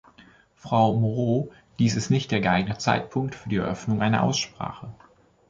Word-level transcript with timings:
Frau 0.55 0.95
Moreau, 0.95 1.51
dies 1.77 1.95
ist 1.95 2.09
nicht 2.09 2.31
der 2.31 2.41
geeignete 2.41 2.79
Zeitpunkt 2.79 3.35
für 3.35 3.49
die 3.49 3.57
Eröffnung 3.57 4.01
einer 4.01 4.23
Aussprache. 4.23 4.91